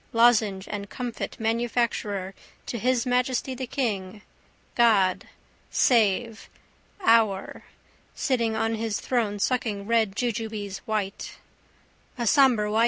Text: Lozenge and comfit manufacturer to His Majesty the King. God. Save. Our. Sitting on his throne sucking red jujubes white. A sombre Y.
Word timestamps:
Lozenge 0.13 0.67
and 0.67 0.89
comfit 0.89 1.39
manufacturer 1.39 2.33
to 2.65 2.79
His 2.79 3.05
Majesty 3.05 3.53
the 3.53 3.67
King. 3.67 4.23
God. 4.73 5.27
Save. 5.69 6.49
Our. 7.05 7.65
Sitting 8.15 8.55
on 8.55 8.73
his 8.73 8.99
throne 8.99 9.37
sucking 9.37 9.85
red 9.85 10.15
jujubes 10.15 10.79
white. 10.87 11.37
A 12.17 12.25
sombre 12.25 12.71
Y. 12.71 12.79